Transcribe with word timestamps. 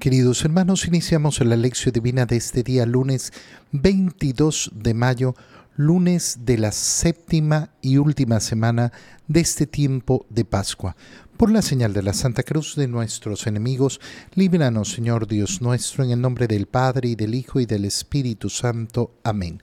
Queridos 0.00 0.42
hermanos, 0.46 0.86
iniciamos 0.86 1.40
la 1.40 1.56
lección 1.56 1.92
divina 1.92 2.24
de 2.24 2.36
este 2.36 2.62
día, 2.62 2.86
lunes 2.86 3.34
22 3.72 4.70
de 4.74 4.94
mayo, 4.94 5.34
lunes 5.76 6.38
de 6.46 6.56
la 6.56 6.72
séptima 6.72 7.68
y 7.82 7.98
última 7.98 8.40
semana 8.40 8.92
de 9.28 9.40
este 9.40 9.66
tiempo 9.66 10.24
de 10.30 10.46
Pascua. 10.46 10.96
Por 11.36 11.50
la 11.50 11.60
señal 11.60 11.92
de 11.92 12.02
la 12.02 12.14
Santa 12.14 12.44
Cruz 12.44 12.76
de 12.76 12.88
nuestros 12.88 13.46
enemigos, 13.46 14.00
líbranos, 14.34 14.90
Señor 14.90 15.26
Dios 15.26 15.60
nuestro, 15.60 16.02
en 16.02 16.12
el 16.12 16.20
nombre 16.22 16.46
del 16.46 16.64
Padre 16.64 17.10
y 17.10 17.14
del 17.14 17.34
Hijo 17.34 17.60
y 17.60 17.66
del 17.66 17.84
Espíritu 17.84 18.48
Santo. 18.48 19.16
Amén. 19.22 19.62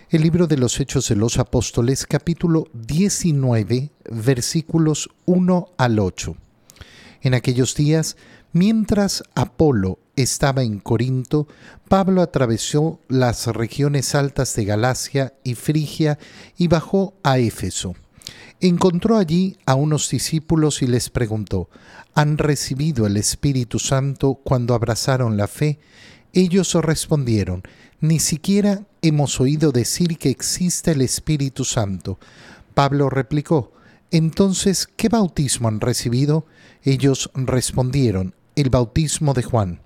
el 0.11 0.23
libro 0.23 0.45
de 0.45 0.57
los 0.57 0.77
Hechos 0.81 1.07
de 1.07 1.15
los 1.15 1.39
Apóstoles, 1.39 2.05
capítulo 2.05 2.67
19, 2.73 3.91
versículos 4.11 5.09
1 5.25 5.69
al 5.77 5.99
8. 5.99 6.35
En 7.21 7.33
aquellos 7.33 7.75
días, 7.75 8.17
Mientras 8.51 9.23
Apolo 9.35 9.99
estaba 10.17 10.63
en 10.63 10.79
Corinto, 10.79 11.47
Pablo 11.87 12.21
atravesó 12.21 12.99
las 13.07 13.47
regiones 13.47 14.13
altas 14.13 14.53
de 14.55 14.65
Galacia 14.65 15.33
y 15.45 15.55
Frigia 15.55 16.19
y 16.57 16.67
bajó 16.67 17.13
a 17.23 17.39
Éfeso. 17.39 17.95
Encontró 18.59 19.17
allí 19.17 19.55
a 19.65 19.75
unos 19.75 20.09
discípulos 20.09 20.81
y 20.81 20.87
les 20.87 21.09
preguntó, 21.09 21.69
¿han 22.13 22.37
recibido 22.37 23.07
el 23.07 23.15
Espíritu 23.15 23.79
Santo 23.79 24.33
cuando 24.43 24.73
abrazaron 24.73 25.37
la 25.37 25.47
fe? 25.47 25.79
Ellos 26.33 26.73
respondieron, 26.75 27.63
ni 27.99 28.19
siquiera 28.19 28.85
hemos 29.01 29.39
oído 29.41 29.71
decir 29.71 30.17
que 30.17 30.29
existe 30.29 30.91
el 30.91 31.01
Espíritu 31.01 31.65
Santo. 31.65 32.19
Pablo 32.73 33.09
replicó, 33.09 33.73
entonces, 34.11 34.87
¿qué 34.95 35.09
bautismo 35.09 35.67
han 35.67 35.81
recibido? 35.81 36.45
Ellos 36.83 37.29
respondieron, 37.33 38.33
el 38.55 38.69
bautismo 38.69 39.33
de 39.33 39.43
Juan. 39.43 39.81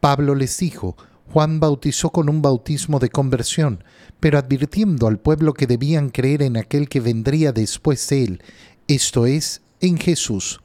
Pablo 0.00 0.34
les 0.34 0.58
dijo, 0.58 0.96
Juan 1.32 1.60
bautizó 1.60 2.10
con 2.10 2.28
un 2.28 2.42
bautismo 2.42 2.98
de 2.98 3.08
conversión, 3.08 3.84
pero 4.18 4.38
advirtiendo 4.38 5.06
al 5.06 5.18
pueblo 5.18 5.54
que 5.54 5.66
debían 5.66 6.10
creer 6.10 6.42
en 6.42 6.56
aquel 6.56 6.88
que 6.88 7.00
vendría 7.00 7.52
después 7.52 8.06
de 8.08 8.24
él, 8.24 8.42
esto 8.88 9.26
es, 9.26 9.62
en 9.80 9.96
Jesús. 9.96 10.60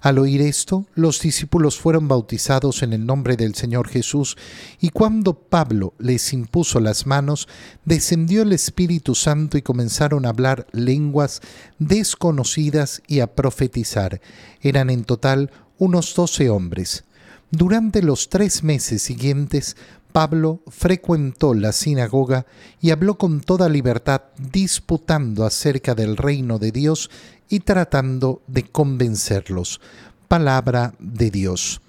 Al 0.00 0.18
oír 0.18 0.40
esto, 0.42 0.86
los 0.94 1.20
discípulos 1.20 1.78
fueron 1.78 2.08
bautizados 2.08 2.82
en 2.82 2.92
el 2.92 3.04
nombre 3.04 3.36
del 3.36 3.54
Señor 3.54 3.88
Jesús, 3.88 4.36
y 4.80 4.90
cuando 4.90 5.34
Pablo 5.34 5.94
les 5.98 6.32
impuso 6.32 6.80
las 6.80 7.06
manos, 7.06 7.48
descendió 7.84 8.42
el 8.42 8.52
Espíritu 8.52 9.14
Santo 9.14 9.58
y 9.58 9.62
comenzaron 9.62 10.26
a 10.26 10.30
hablar 10.30 10.66
lenguas 10.72 11.40
desconocidas 11.78 13.02
y 13.06 13.20
a 13.20 13.34
profetizar. 13.34 14.20
Eran 14.60 14.90
en 14.90 15.04
total 15.04 15.50
unos 15.78 16.14
doce 16.14 16.50
hombres. 16.50 17.04
Durante 17.50 18.02
los 18.02 18.28
tres 18.28 18.62
meses 18.62 19.02
siguientes, 19.02 19.76
Pablo 20.12 20.62
frecuentó 20.68 21.54
la 21.54 21.72
sinagoga 21.72 22.46
y 22.80 22.90
habló 22.90 23.18
con 23.18 23.40
toda 23.40 23.68
libertad, 23.68 24.22
disputando 24.38 25.44
acerca 25.44 25.94
del 25.94 26.16
reino 26.16 26.58
de 26.58 26.72
Dios 26.72 27.10
y 27.48 27.60
tratando 27.60 28.42
de 28.46 28.64
convencerlos. 28.64 29.80
Palabra 30.28 30.94
de 30.98 31.30
Dios. 31.30 31.80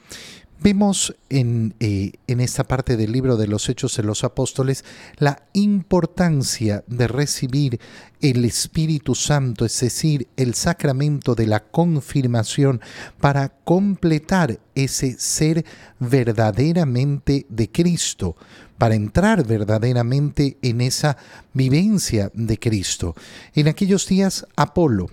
Vemos 0.62 1.16
en, 1.30 1.74
eh, 1.80 2.12
en, 2.28 2.42
esta 2.42 2.66
parte 2.66 2.98
del 2.98 3.14
libro 3.14 3.38
de 3.38 3.48
los 3.48 3.70
Hechos 3.70 3.96
de 3.96 4.04
los 4.04 4.26
Apóstoles 4.26 4.84
la 5.18 5.44
importancia 5.54 6.84
de 6.86 7.08
recibir 7.08 7.80
el 8.20 8.44
Espíritu 8.44 9.16
Santo, 9.16 9.64
es 9.64 9.80
decir, 9.80 10.28
el 10.36 10.56
sacramento 10.56 11.34
de 11.34 11.48
la 11.48 11.62
confirmación 11.62 12.82
para 13.22 13.50
completar 13.64 14.60
ese 14.76 15.18
ser 15.18 15.64
verdaderamente 15.98 17.46
de 17.48 17.72
Cristo, 17.72 18.36
para 18.78 18.96
entrar 18.96 19.48
verdaderamente 19.48 20.58
en 20.62 20.82
esa 20.82 21.16
vivencia 21.54 22.32
de 22.34 22.60
Cristo. 22.60 23.16
En 23.56 23.70
aquellos 23.70 24.06
días, 24.08 24.46
Apolo, 24.58 25.08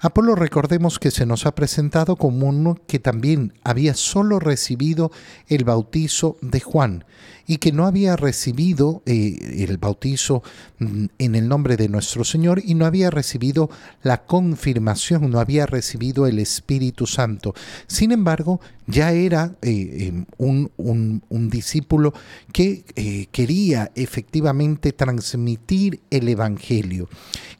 Apolo 0.00 0.34
recordemos 0.34 0.98
que 0.98 1.10
se 1.10 1.26
nos 1.26 1.46
ha 1.46 1.54
presentado 1.54 2.16
como 2.16 2.48
uno 2.48 2.76
que 2.86 2.98
también 2.98 3.52
había 3.64 3.94
solo 3.94 4.38
recibido 4.38 5.10
el 5.48 5.64
bautizo 5.64 6.36
de 6.40 6.60
Juan 6.60 7.04
y 7.46 7.58
que 7.58 7.72
no 7.72 7.86
había 7.86 8.16
recibido 8.16 9.02
eh, 9.06 9.66
el 9.68 9.78
bautizo 9.78 10.42
mm, 10.78 11.06
en 11.18 11.34
el 11.34 11.48
nombre 11.48 11.76
de 11.76 11.88
nuestro 11.88 12.24
Señor 12.24 12.60
y 12.64 12.74
no 12.74 12.86
había 12.86 13.10
recibido 13.10 13.70
la 14.02 14.24
confirmación, 14.24 15.30
no 15.30 15.38
había 15.38 15.66
recibido 15.66 16.26
el 16.26 16.38
Espíritu 16.38 17.06
Santo. 17.06 17.54
Sin 17.86 18.12
embargo, 18.12 18.60
ya 18.86 19.12
era 19.12 19.56
eh, 19.62 20.08
em, 20.08 20.26
un, 20.38 21.50
discípulo 21.50 22.12
que 22.52 22.84
eh, 22.94 23.26
quería 23.32 23.90
efectivamente 23.94 24.92
transmitir 24.92 26.00
el 26.10 26.28
Evangelio 26.28 27.08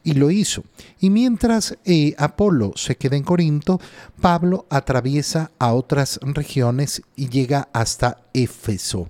y 0.03 0.13
lo 0.13 0.31
hizo. 0.31 0.63
Y 0.99 1.09
mientras 1.09 1.77
Apolo 2.17 2.73
se 2.75 2.95
queda 2.95 3.15
en 3.15 3.23
Corinto, 3.23 3.79
Pablo 4.21 4.65
atraviesa 4.69 5.51
a 5.59 5.73
otras 5.73 6.19
regiones 6.21 7.01
y 7.15 7.29
llega 7.29 7.69
hasta 7.73 8.23
Éfeso. 8.33 9.09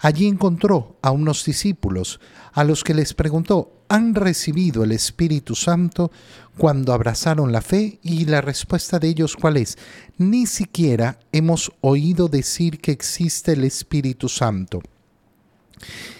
Allí 0.00 0.26
encontró 0.26 0.96
a 1.02 1.10
unos 1.10 1.44
discípulos 1.44 2.20
a 2.52 2.64
los 2.64 2.84
que 2.84 2.94
les 2.94 3.14
preguntó, 3.14 3.77
¿han 3.88 4.14
recibido 4.14 4.84
el 4.84 4.92
Espíritu 4.92 5.54
Santo 5.54 6.10
cuando 6.56 6.92
abrazaron 6.92 7.52
la 7.52 7.62
fe? 7.62 7.98
Y 8.02 8.26
la 8.26 8.40
respuesta 8.40 8.98
de 8.98 9.08
ellos 9.08 9.36
cuál 9.36 9.56
es? 9.56 9.76
Ni 10.18 10.46
siquiera 10.46 11.18
hemos 11.32 11.72
oído 11.80 12.28
decir 12.28 12.80
que 12.80 12.92
existe 12.92 13.52
el 13.52 13.64
Espíritu 13.64 14.28
Santo. 14.28 14.80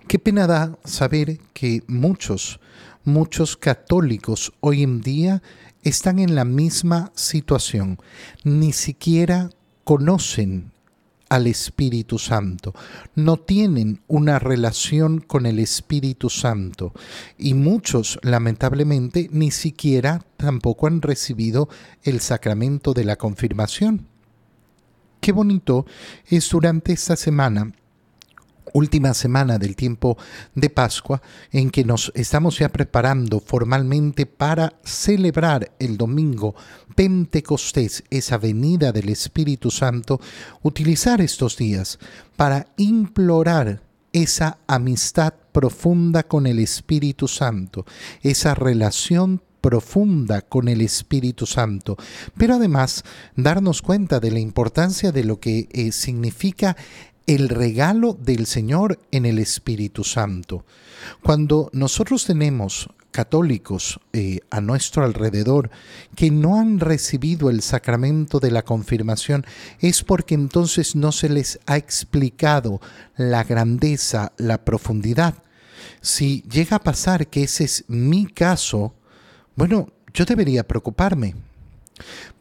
Qué 0.07 0.19
pena 0.19 0.47
da 0.47 0.79
saber 0.85 1.39
que 1.53 1.83
muchos, 1.87 2.61
muchos 3.05 3.57
católicos 3.57 4.53
hoy 4.61 4.83
en 4.83 5.01
día 5.01 5.43
están 5.83 6.19
en 6.19 6.35
la 6.35 6.45
misma 6.45 7.13
situación. 7.15 7.99
Ni 8.45 8.73
siquiera 8.73 9.51
conocen 9.85 10.73
al 11.29 11.47
Espíritu 11.47 12.19
Santo, 12.19 12.75
no 13.15 13.37
tienen 13.37 14.01
una 14.07 14.39
relación 14.39 15.21
con 15.21 15.47
el 15.47 15.59
Espíritu 15.59 16.31
Santo 16.31 16.93
y 17.37 17.55
muchos 17.55 18.19
lamentablemente 18.23 19.29
ni 19.33 19.51
siquiera 19.51 20.25
tampoco 20.37 20.87
han 20.87 21.03
recibido 21.03 21.69
el 22.03 22.21
sacramento 22.21 22.95
de 22.95 23.05
la 23.05 23.17
confirmación. 23.17 24.07
Qué 25.21 25.33
bonito 25.33 25.87
es 26.27 26.49
durante 26.49 26.93
esta 26.93 27.17
semana 27.17 27.73
última 28.73 29.15
semana 29.15 29.59
del 29.59 29.77
tiempo 29.77 30.17
de 30.55 30.71
Pascua 30.71 31.23
en 31.53 31.71
que 31.71 31.85
nos 31.85 32.13
estamos 32.15 32.59
ya 32.59 32.69
preparando 32.69 33.41
formalmente 33.41 34.27
para 34.27 34.75
celebrar 34.85 35.73
el 35.79 35.97
domingo 35.97 36.55
Pentecostés, 36.95 38.05
esa 38.11 38.39
venida 38.39 38.93
del 38.93 39.09
Espíritu 39.09 39.71
Santo, 39.71 40.21
utilizar 40.63 41.21
estos 41.21 41.57
días 41.57 41.99
para 42.37 42.67
implorar 42.77 43.83
esa 44.13 44.59
amistad 44.67 45.35
profunda 45.53 46.23
con 46.23 46.47
el 46.47 46.59
Espíritu 46.59 47.29
Santo, 47.29 47.85
esa 48.23 48.55
relación 48.55 49.43
profunda 49.61 50.43
con 50.43 50.69
el 50.69 50.81
Espíritu 50.81 51.47
Santo, 51.47 51.97
pero 52.37 52.55
además 52.55 53.05
darnos 53.37 53.83
cuenta 53.83 54.21
de 54.21 54.31
la 54.31 54.39
importancia 54.39 55.13
de 55.13 55.25
lo 55.25 55.41
que 55.41 55.69
eh, 55.73 55.93
significa 55.93 56.77
el 57.29 57.51
regalo 57.51 58.15
del 58.15 58.47
Señor 58.47 58.99
en 59.13 59.27
el 59.27 59.39
Espíritu 59.39 60.03
Santo. 60.03 60.65
Cuando 61.23 61.69
nosotros 61.75 62.25
tenemos 62.25 62.89
católicos 63.11 64.01
eh, 64.15 64.41
a 64.51 64.63
nuestro 64.63 65.05
alrededor 65.05 65.71
que 66.17 66.31
no 66.31 66.59
han 66.59 66.81
recibido 66.81 67.51
el 67.51 67.61
sacramento 67.61 68.41
de 68.41 68.51
la 68.51 68.63
confirmación 68.63 69.45
es 69.79 70.03
porque 70.03 70.35
entonces 70.35 70.97
no 70.97 71.13
se 71.13 71.29
les 71.29 71.61
ha 71.67 71.77
explicado 71.77 72.81
la 73.17 73.45
grandeza, 73.45 74.33
la 74.39 74.65
profundidad. 74.65 75.35
Si 76.01 76.43
llega 76.51 76.77
a 76.77 76.83
pasar 76.83 77.29
que 77.29 77.43
ese 77.43 77.65
es 77.65 77.85
mi 77.89 78.27
caso, 78.27 78.95
bueno, 79.55 79.89
yo 80.15 80.25
debería 80.25 80.67
preocuparme, 80.67 81.35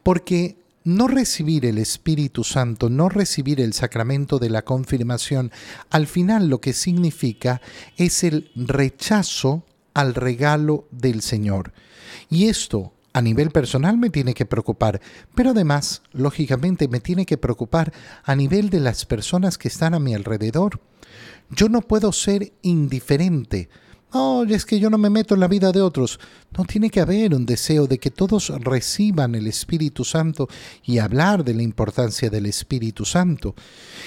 porque 0.02 0.56
no 0.88 1.06
recibir 1.06 1.66
el 1.66 1.76
Espíritu 1.76 2.44
Santo, 2.44 2.88
no 2.88 3.10
recibir 3.10 3.60
el 3.60 3.74
sacramento 3.74 4.38
de 4.38 4.48
la 4.48 4.62
confirmación, 4.62 5.52
al 5.90 6.06
final 6.06 6.48
lo 6.48 6.62
que 6.62 6.72
significa 6.72 7.60
es 7.98 8.24
el 8.24 8.50
rechazo 8.56 9.66
al 9.92 10.14
regalo 10.14 10.88
del 10.90 11.20
Señor. 11.20 11.74
Y 12.30 12.48
esto 12.48 12.94
a 13.12 13.20
nivel 13.20 13.50
personal 13.50 13.98
me 13.98 14.08
tiene 14.08 14.32
que 14.32 14.46
preocupar, 14.46 15.02
pero 15.34 15.50
además, 15.50 16.00
lógicamente, 16.12 16.88
me 16.88 17.00
tiene 17.00 17.26
que 17.26 17.36
preocupar 17.36 17.92
a 18.24 18.34
nivel 18.34 18.70
de 18.70 18.80
las 18.80 19.04
personas 19.04 19.58
que 19.58 19.68
están 19.68 19.92
a 19.92 20.00
mi 20.00 20.14
alrededor. 20.14 20.80
Yo 21.50 21.68
no 21.68 21.82
puedo 21.82 22.12
ser 22.12 22.54
indiferente 22.62 23.68
no, 24.12 24.42
es 24.44 24.64
que 24.64 24.80
yo 24.80 24.88
no 24.88 24.96
me 24.96 25.10
meto 25.10 25.34
en 25.34 25.40
la 25.40 25.48
vida 25.48 25.70
de 25.70 25.82
otros. 25.82 26.18
No 26.56 26.64
tiene 26.64 26.88
que 26.88 27.00
haber 27.00 27.34
un 27.34 27.44
deseo 27.44 27.86
de 27.86 27.98
que 27.98 28.10
todos 28.10 28.48
reciban 28.60 29.34
el 29.34 29.46
Espíritu 29.46 30.04
Santo 30.04 30.48
y 30.82 30.98
hablar 30.98 31.44
de 31.44 31.54
la 31.54 31.62
importancia 31.62 32.30
del 32.30 32.46
Espíritu 32.46 33.04
Santo. 33.04 33.54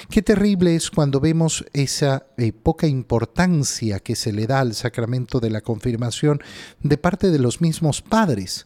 Qué 0.09 0.21
terrible 0.21 0.75
es 0.75 0.89
cuando 0.89 1.19
vemos 1.19 1.63
esa 1.74 2.25
eh, 2.38 2.51
poca 2.51 2.88
importancia 2.88 4.00
que 4.00 4.15
se 4.15 4.33
le 4.33 4.48
da 4.48 4.62
al 4.62 4.74
sacramento 4.74 5.39
de 5.39 5.51
la 5.51 5.62
confirmación 5.62 6.42
de 6.81 6.97
parte 6.97 7.30
de 7.30 7.39
los 7.39 7.62
mismos 7.62 8.01
padres. 8.01 8.65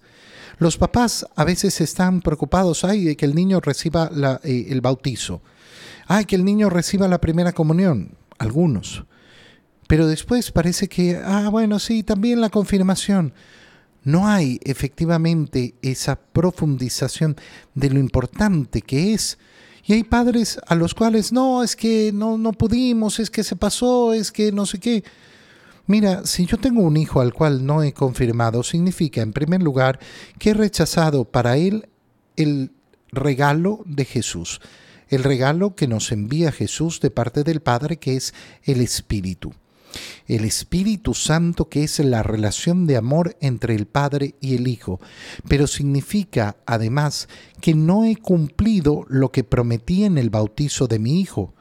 Los 0.58 0.78
papás 0.78 1.28
a 1.36 1.44
veces 1.44 1.81
están 1.81 2.22
preocupados, 2.22 2.86
ay, 2.86 3.04
de 3.04 3.18
que 3.18 3.26
el 3.26 3.36
niño 3.36 3.60
reciba 3.60 4.10
eh, 4.44 4.68
el 4.70 4.80
bautizo, 4.80 5.42
ay, 6.08 6.24
que 6.24 6.38
el 6.38 6.46
niño 6.46 6.70
reciba 6.70 7.10
la 7.10 7.20
primera 7.20 7.52
comunión, 7.52 8.12
algunos 8.38 9.04
pero 9.88 10.08
después 10.08 10.52
parece 10.52 10.88
que, 10.88 11.22
ah, 11.24 11.50
bueno, 11.50 11.80
sí, 11.80 12.04
también 12.04 12.42
la 12.42 12.50
confirmación. 12.50 13.34
No 14.04 14.28
hay 14.28 14.60
efectivamente 14.64 15.76
esa 15.82 16.16
profundización 16.16 17.36
de 17.74 17.90
lo 17.90 18.00
importante 18.00 18.82
que 18.82 19.14
es. 19.14 19.38
Y 19.84 19.94
hay 19.94 20.04
padres 20.04 20.60
a 20.68 20.76
los 20.76 20.96
cuales, 20.96 21.32
no, 21.32 21.64
es 21.64 21.76
que 21.76 22.12
no, 22.14 22.38
no 22.38 22.54
pudimos, 22.54 23.20
es 23.20 23.30
que 23.30 23.44
se 23.44 23.56
pasó, 23.56 24.14
es 24.14 24.32
que 24.32 24.52
no 24.52 24.66
sé 24.66 24.80
qué. 24.80 25.04
Mira, 25.86 26.26
si 26.26 26.48
yo 26.48 26.58
tengo 26.58 26.81
un 26.81 26.98
hijo 26.98 27.22
al 27.22 27.34
cual 27.34 27.64
no 27.64 27.84
he 27.84 27.94
confirmado, 27.94 28.64
significa, 28.64 29.22
en 29.22 29.34
primer 29.34 29.62
lugar, 29.62 30.00
que 30.40 30.52
he 30.52 30.54
rechazado 30.56 31.26
para 31.26 31.58
él 31.58 31.90
el 32.36 32.72
regalo 33.12 33.84
de 33.86 34.06
Jesús, 34.06 34.62
el 35.10 35.24
regalo 35.24 35.76
que 35.76 35.88
nos 35.88 36.12
envía 36.12 36.52
Jesús 36.52 37.00
de 37.02 37.12
parte 37.12 37.44
del 37.44 37.62
Padre, 37.62 37.98
que 37.98 38.16
es 38.16 38.34
el 38.64 38.81
Espíritu 38.81 39.54
el 40.27 40.45
Espíritu 40.45 41.13
Santo 41.13 41.69
que 41.69 41.83
es 41.83 42.00
la 42.00 42.24
relación 42.24 42.88
de 42.88 42.97
amor 42.97 43.38
entre 43.42 43.75
el 43.75 43.86
Padre 43.86 44.36
y 44.42 44.56
el 44.56 44.68
Hijo, 44.68 45.00
pero 45.47 45.68
significa 45.68 46.57
además 46.65 47.27
que 47.62 47.74
no 47.74 48.06
he 48.06 48.15
cumplido 48.15 49.06
lo 49.07 49.31
que 49.31 49.44
prometí 49.44 50.03
en 50.03 50.18
el 50.18 50.30
bautizo 50.30 50.88
de 50.88 51.00
mi 51.00 51.19
Hijo. 51.21 51.53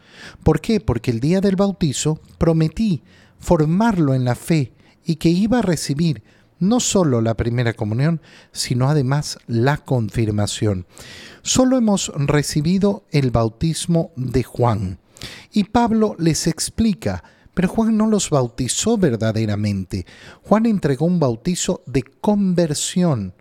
¿Por 0.42 0.60
qué? 0.60 0.80
Porque 0.80 1.10
el 1.10 1.20
día 1.20 1.40
del 1.40 1.56
bautizo 1.56 2.20
prometí 2.38 3.02
formarlo 3.38 4.14
en 4.14 4.24
la 4.24 4.34
fe 4.34 4.72
y 5.04 5.16
que 5.16 5.28
iba 5.28 5.58
a 5.58 5.62
recibir 5.62 6.22
no 6.58 6.80
solo 6.80 7.20
la 7.20 7.34
primera 7.34 7.74
comunión, 7.74 8.20
sino 8.52 8.88
además 8.88 9.38
la 9.46 9.78
confirmación. 9.78 10.86
Solo 11.42 11.76
hemos 11.76 12.12
recibido 12.14 13.04
el 13.10 13.30
bautismo 13.30 14.12
de 14.16 14.42
Juan. 14.42 14.98
Y 15.52 15.64
Pablo 15.64 16.16
les 16.18 16.46
explica 16.46 17.22
pero 17.54 17.68
Juan 17.68 17.96
no 17.96 18.06
los 18.06 18.30
bautizó 18.30 18.98
verdaderamente. 18.98 20.06
Juan 20.42 20.66
entregó 20.66 21.06
un 21.06 21.20
bautizo 21.20 21.82
de 21.86 22.02
conversión. 22.02 23.34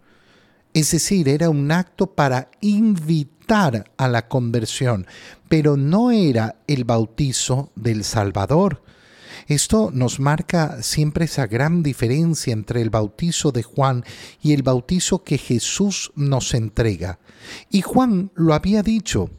Es 0.73 0.91
decir, 0.91 1.27
era 1.29 1.49
un 1.49 1.71
acto 1.71 2.07
para 2.07 2.49
invitar 2.61 3.91
a 3.97 4.07
la 4.07 4.27
conversión, 4.27 5.05
pero 5.49 5.77
no 5.77 6.11
era 6.11 6.55
el 6.67 6.83
bautizo 6.83 7.71
del 7.75 8.03
Salvador. 8.03 8.81
Esto 9.47 9.91
nos 9.93 10.19
marca 10.19 10.81
siempre 10.81 11.25
esa 11.25 11.47
gran 11.47 11.83
diferencia 11.83 12.53
entre 12.53 12.81
el 12.81 12.89
bautizo 12.89 13.51
de 13.51 13.63
Juan 13.63 14.03
y 14.41 14.53
el 14.53 14.63
bautizo 14.63 15.23
que 15.23 15.37
Jesús 15.37 16.11
nos 16.15 16.53
entrega. 16.53 17.19
Y 17.69 17.81
Juan 17.81 18.31
lo 18.35 18.53
había 18.53 18.83
dicho, 18.83 19.29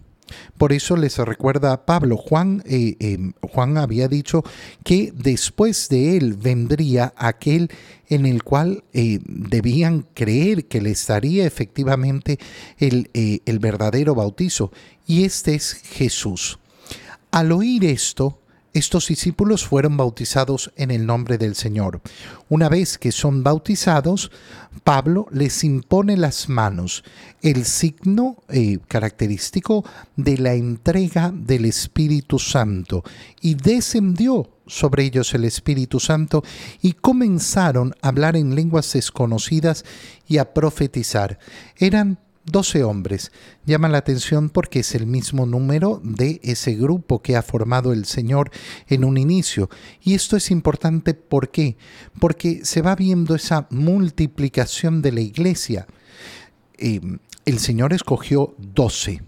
por 0.58 0.72
eso 0.72 0.96
les 0.96 1.18
recuerda 1.18 1.84
Pablo, 1.84 2.16
Juan, 2.16 2.62
eh, 2.66 2.96
em, 3.00 3.32
Juan 3.40 3.78
había 3.78 4.08
dicho 4.08 4.44
que 4.84 5.12
después 5.14 5.88
de 5.88 6.16
él 6.16 6.34
vendría 6.34 7.12
aquel 7.16 7.70
en 8.08 8.26
el 8.26 8.42
cual 8.42 8.84
eh, 8.92 9.20
debían 9.24 10.06
creer 10.14 10.66
que 10.66 10.80
les 10.80 11.06
daría 11.06 11.46
efectivamente 11.46 12.38
el, 12.78 13.10
eh, 13.14 13.40
el 13.46 13.58
verdadero 13.58 14.14
bautizo, 14.14 14.72
y 15.06 15.24
este 15.24 15.54
es 15.54 15.74
Jesús. 15.74 16.58
Al 17.30 17.52
oír 17.52 17.84
esto, 17.84 18.38
estos 18.74 19.06
discípulos 19.06 19.64
fueron 19.64 19.96
bautizados 19.96 20.72
en 20.76 20.90
el 20.90 21.06
nombre 21.06 21.38
del 21.38 21.54
Señor. 21.54 22.00
Una 22.48 22.68
vez 22.68 22.98
que 22.98 23.12
son 23.12 23.44
bautizados, 23.44 24.32
Pablo 24.82 25.26
les 25.30 25.62
impone 25.62 26.16
las 26.16 26.48
manos, 26.48 27.04
el 27.40 27.64
signo 27.64 28.36
eh, 28.48 28.78
característico 28.88 29.84
de 30.16 30.38
la 30.38 30.54
entrega 30.54 31.32
del 31.32 31.66
Espíritu 31.66 32.40
Santo, 32.40 33.04
y 33.40 33.54
descendió 33.54 34.50
sobre 34.66 35.04
ellos 35.04 35.32
el 35.34 35.44
Espíritu 35.44 36.00
Santo 36.00 36.42
y 36.82 36.94
comenzaron 36.94 37.94
a 38.02 38.08
hablar 38.08 38.36
en 38.36 38.54
lenguas 38.54 38.92
desconocidas 38.92 39.84
y 40.26 40.38
a 40.38 40.52
profetizar. 40.52 41.38
Eran 41.76 42.18
Doce 42.44 42.84
hombres. 42.84 43.32
Llama 43.64 43.88
la 43.88 43.98
atención 43.98 44.50
porque 44.50 44.80
es 44.80 44.94
el 44.94 45.06
mismo 45.06 45.46
número 45.46 46.00
de 46.04 46.40
ese 46.42 46.74
grupo 46.74 47.22
que 47.22 47.36
ha 47.36 47.42
formado 47.42 47.92
el 47.92 48.04
Señor 48.04 48.50
en 48.86 49.04
un 49.04 49.16
inicio. 49.16 49.70
Y 50.02 50.14
esto 50.14 50.36
es 50.36 50.50
importante 50.50 51.14
¿por 51.14 51.50
qué? 51.50 51.76
Porque 52.20 52.64
se 52.64 52.82
va 52.82 52.96
viendo 52.96 53.34
esa 53.34 53.66
multiplicación 53.70 55.00
de 55.00 55.12
la 55.12 55.20
iglesia. 55.20 55.86
Eh, 56.76 57.00
el 57.46 57.58
Señor 57.58 57.92
escogió 57.92 58.54
doce 58.58 59.22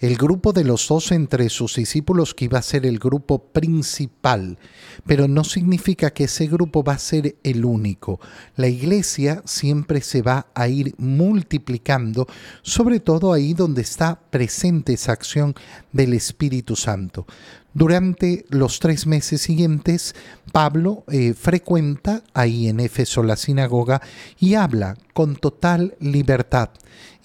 el 0.00 0.16
grupo 0.16 0.52
de 0.52 0.64
los 0.64 0.86
dos 0.86 1.10
entre 1.10 1.48
sus 1.48 1.74
discípulos 1.74 2.34
que 2.34 2.44
iba 2.44 2.58
a 2.58 2.62
ser 2.62 2.86
el 2.86 2.98
grupo 2.98 3.42
principal, 3.42 4.58
pero 5.06 5.26
no 5.26 5.42
significa 5.42 6.10
que 6.10 6.24
ese 6.24 6.46
grupo 6.46 6.84
va 6.84 6.92
a 6.94 6.98
ser 6.98 7.36
el 7.42 7.64
único. 7.64 8.20
La 8.54 8.68
iglesia 8.68 9.42
siempre 9.44 10.00
se 10.00 10.22
va 10.22 10.46
a 10.54 10.68
ir 10.68 10.94
multiplicando, 10.98 12.26
sobre 12.62 13.00
todo 13.00 13.32
ahí 13.32 13.54
donde 13.54 13.82
está 13.82 14.20
presente 14.30 14.92
esa 14.92 15.12
acción 15.12 15.54
del 15.92 16.14
Espíritu 16.14 16.76
Santo. 16.76 17.26
Durante 17.74 18.44
los 18.48 18.80
tres 18.80 19.06
meses 19.06 19.42
siguientes, 19.42 20.14
Pablo 20.52 21.04
eh, 21.08 21.34
frecuenta 21.34 22.22
ahí 22.34 22.68
en 22.68 22.80
Éfeso 22.80 23.22
la 23.22 23.36
sinagoga 23.36 24.00
y 24.38 24.54
habla 24.54 24.96
con 25.12 25.36
total 25.36 25.96
libertad 26.00 26.70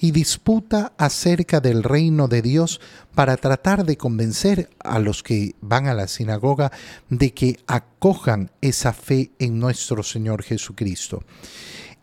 y 0.03 0.12
disputa 0.12 0.91
acerca 0.98 1.62
del 1.62 1.81
reino 1.81 2.27
de 2.27 2.41
Dios 2.41 2.81
para 3.15 3.38
tratar 3.38 3.86
de 3.86 3.95
convencer 3.95 4.69
a 4.83 5.00
los 5.00 5.24
que 5.24 5.55
van 5.62 5.88
a 5.88 5.93
la 5.93 6.10
sinagoga 6.10 6.74
de 7.07 7.33
que 7.33 7.62
acojan 7.67 8.51
esa 8.60 8.91
fe 8.91 9.31
en 9.39 9.60
nuestro 9.60 10.03
Señor 10.03 10.43
Jesucristo. 10.43 11.24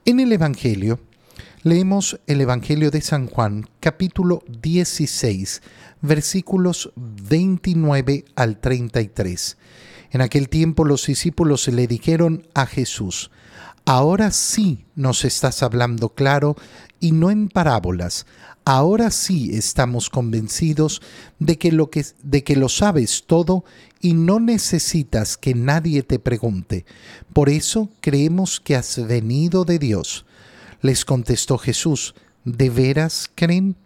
En 0.06 0.18
el 0.18 0.32
Evangelio, 0.32 0.98
leemos 1.62 2.18
el 2.26 2.40
Evangelio 2.40 2.90
de 2.90 3.02
San 3.02 3.26
Juan, 3.26 3.68
capítulo 3.80 4.42
16, 4.48 5.60
versículos 6.00 6.94
29 6.96 8.24
al 8.34 8.60
33. 8.60 9.58
En 10.12 10.22
aquel 10.22 10.48
tiempo 10.48 10.86
los 10.86 11.04
discípulos 11.04 11.68
le 11.68 11.86
dijeron 11.86 12.46
a 12.54 12.64
Jesús, 12.64 13.30
Ahora 13.84 14.30
sí 14.30 14.86
nos 14.94 15.24
estás 15.24 15.62
hablando 15.62 16.10
claro 16.10 16.56
y 17.00 17.12
no 17.12 17.30
en 17.30 17.48
parábolas. 17.48 18.26
Ahora 18.64 19.10
sí 19.10 19.50
estamos 19.54 20.10
convencidos 20.10 21.00
de 21.38 21.58
que 21.58 21.72
lo, 21.72 21.90
que, 21.90 22.04
de 22.22 22.44
que 22.44 22.56
lo 22.56 22.68
sabes 22.68 23.24
todo 23.26 23.64
y 24.00 24.12
no 24.12 24.38
necesitas 24.38 25.36
que 25.36 25.54
nadie 25.54 26.02
te 26.02 26.18
pregunte. 26.18 26.84
Por 27.32 27.48
eso 27.48 27.90
creemos 28.00 28.60
que 28.60 28.76
has 28.76 29.04
venido 29.06 29.64
de 29.64 29.78
Dios. 29.78 30.26
Les 30.82 31.04
contestó 31.04 31.58
Jesús, 31.58 32.14
¿de 32.44 32.70
veras 32.70 33.30
creen? 33.34 33.76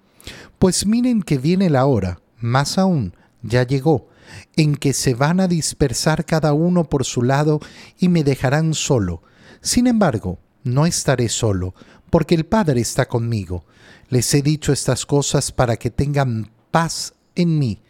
Pues 0.58 0.86
miren 0.86 1.22
que 1.22 1.38
viene 1.38 1.70
la 1.70 1.86
hora, 1.86 2.20
más 2.38 2.78
aún, 2.78 3.14
ya 3.42 3.66
llegó, 3.66 4.08
en 4.56 4.76
que 4.76 4.92
se 4.92 5.14
van 5.14 5.40
a 5.40 5.48
dispersar 5.48 6.24
cada 6.24 6.52
uno 6.52 6.84
por 6.84 7.04
su 7.04 7.22
lado 7.22 7.60
y 7.98 8.08
me 8.08 8.24
dejarán 8.24 8.74
solo. 8.74 9.22
Sin 9.64 9.87
embargo, 9.87 10.38
no 10.62 10.85
estaré 10.85 11.30
solo, 11.30 11.75
porque 12.11 12.35
el 12.35 12.44
Padre 12.44 12.83
está 12.83 13.09
conmigo. 13.09 13.64
Les 14.11 14.35
he 14.35 14.42
dicho 14.42 14.75
estas 14.75 15.06
cosas 15.06 15.52
para 15.52 15.78
que 15.78 15.90
tengan 15.90 16.50
paz 16.71 17.14
en 17.35 17.59
mí. 17.59 17.80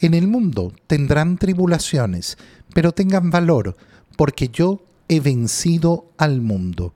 En 0.00 0.12
el 0.12 0.28
mundo 0.28 0.74
tendrán 0.86 1.38
tribulaciones, 1.38 2.36
pero 2.74 2.92
tengan 2.92 3.30
valor, 3.30 3.74
porque 4.18 4.48
yo 4.48 4.84
he 5.08 5.20
vencido 5.20 6.12
al 6.18 6.42
mundo. 6.42 6.94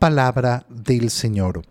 Palabra 0.00 0.66
del 0.68 1.10
Señor. 1.10 1.62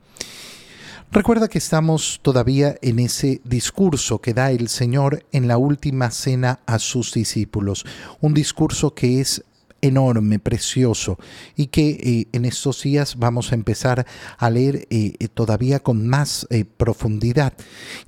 Recuerda 1.12 1.50
que 1.50 1.58
estamos 1.58 2.20
todavía 2.22 2.78
en 2.82 3.00
ese 3.00 3.42
discurso 3.44 4.20
que 4.20 4.34
da 4.34 4.52
el 4.52 4.70
Señor 4.70 5.26
en 5.34 5.50
la 5.50 5.58
última 5.58 6.10
cena 6.12 6.60
a 6.66 6.80
sus 6.80 7.14
discípulos, 7.14 7.86
un 8.22 8.34
discurso 8.34 8.94
que 8.94 9.20
es 9.20 9.44
enorme, 9.82 10.40
precioso, 10.40 11.18
y 11.56 11.68
que 11.68 11.90
eh, 11.90 12.28
en 12.32 12.46
estos 12.46 12.84
días 12.84 13.18
vamos 13.18 13.52
a 13.52 13.56
empezar 13.56 14.06
a 14.38 14.50
leer 14.50 14.88
eh, 14.90 15.14
eh, 15.20 15.28
todavía 15.28 15.80
con 15.80 16.08
más 16.08 16.48
profundidad. 16.78 17.54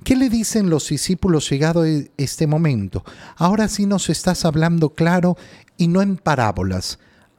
¿Qué 0.04 0.16
le 0.16 0.28
dicen 0.28 0.70
los 0.70 0.88
discípulos 0.88 1.48
llegado 1.50 1.84
este 2.16 2.46
momento? 2.46 3.04
Ahora 3.36 3.68
sí 3.68 3.86
nos 3.86 4.10
estás 4.10 4.44
hablando 4.44 4.90
claro 4.90 5.36
y 5.76 5.88
no 5.88 6.02
en 6.02 6.16
parábolas. 6.16 6.98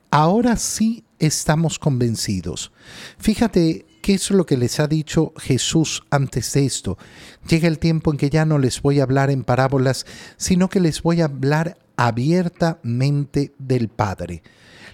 Ahora 0.10 0.58
sí 0.58 1.04
estamos 1.20 1.80
convencidos. 1.80 2.72
Fíjate 3.18 3.86
¿Qué 4.02 4.16
es 4.16 4.32
lo 4.32 4.48
que 4.48 4.58
les 4.58 4.80
ha 4.80 4.88
dicho 4.88 5.32
Jesús 5.38 6.02
antes 6.10 6.54
de 6.54 6.66
esto? 6.66 6.98
Llega 7.48 7.68
el 7.68 7.78
tiempo 7.78 8.12
en 8.12 8.18
que 8.18 8.32
ya 8.32 8.46
no 8.46 8.58
les 8.58 8.82
voy 8.82 9.00
a 9.00 9.04
hablar 9.04 9.30
en 9.30 9.44
parábolas, 9.44 10.08
sino 10.38 10.70
que 10.70 10.80
les 10.80 11.04
voy 11.04 11.22
a 11.22 11.26
hablar 11.26 11.78
abiertamente 12.02 13.54
del 13.60 13.88
Padre. 13.88 14.42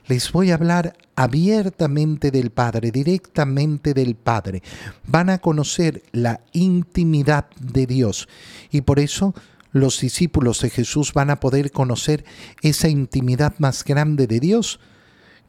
Les 0.08 0.30
voy 0.34 0.52
a 0.52 0.56
hablar 0.56 0.98
abiertamente 1.16 2.32
del 2.32 2.50
Padre, 2.50 2.92
directamente 2.92 3.94
del 3.94 4.16
Padre. 4.16 4.62
Van 5.06 5.30
a 5.30 5.38
conocer 5.38 6.04
la 6.12 6.42
intimidad 6.52 7.46
de 7.62 7.86
Dios 7.88 8.28
y 8.72 8.82
por 8.82 9.00
eso 9.00 9.34
los 9.72 10.02
discípulos 10.02 10.60
de 10.60 10.70
Jesús 10.70 11.14
van 11.14 11.30
a 11.30 11.40
poder 11.40 11.72
conocer 11.72 12.26
esa 12.62 12.90
intimidad 12.90 13.54
más 13.58 13.86
grande 13.86 14.28
de 14.28 14.42
Dios, 14.42 14.82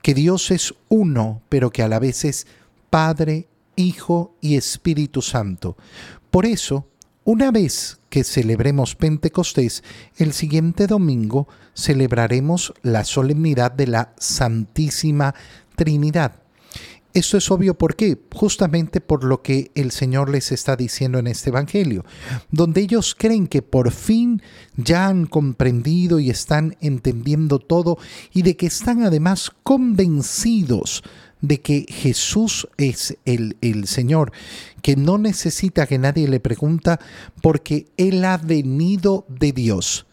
que 0.01 0.15
Dios 0.15 0.53
es 0.53 0.75
uno, 0.89 1.43
pero 1.49 1.71
que 1.71 1.83
a 1.83 1.89
la 1.89 1.99
vez 1.99 2.25
es 2.25 2.47
Padre, 2.89 3.49
Hijo 3.75 4.37
y 4.41 4.57
Espíritu 4.57 5.23
Santo. 5.23 5.77
Por 6.31 6.47
eso, 6.47 6.87
una 7.25 7.51
vez 7.51 8.01
que 8.09 8.25
celebremos 8.25 8.95
Pentecostés, 8.95 9.83
el 10.17 10.33
siguiente 10.33 10.87
domingo 10.87 11.47
celebraremos 11.75 12.73
la 12.83 13.05
solemnidad 13.05 13.73
de 13.73 13.87
la 13.87 14.15
Santísima 14.19 15.35
Trinidad. 15.77 16.43
Esto 17.15 17.39
es 17.39 17.51
obvio 17.51 17.75
por 17.75 17.97
qué, 17.97 18.19
justamente 18.35 19.01
por 19.01 19.25
lo 19.25 19.43
que 19.43 19.73
el 19.75 19.91
Señor 19.91 20.29
les 20.29 20.53
está 20.53 20.77
diciendo 20.77 21.19
en 21.19 21.27
este 21.27 21.51
Evangelio, 21.51 22.05
donde 22.51 22.83
ellos 22.83 23.17
creen 23.19 23.47
que 23.47 23.63
por 23.63 23.91
fin 23.93 24.43
ya 24.77 25.09
han 25.09 25.27
comprendido 25.27 26.21
y 26.21 26.31
están 26.31 26.77
entendiendo 26.81 27.59
todo 27.59 27.99
y 28.33 28.43
de 28.43 28.57
que 28.57 28.67
están 28.67 29.03
además 29.03 29.51
convencidos 29.63 31.03
de 31.41 31.61
que 31.61 31.87
Jesús 31.89 32.69
es 32.77 33.17
el, 33.25 33.57
el, 33.61 33.87
Señor, 33.87 34.33
que 34.83 34.97
no 34.97 35.19
necesita 35.19 35.87
que 35.87 35.99
nadie 35.99 36.29
le 36.29 36.41
pregunta 36.41 36.99
porque 37.43 37.87
Él 37.97 38.25
ha 38.25 38.37
venido 38.39 39.25
de 39.29 39.53
Dios. 39.53 40.07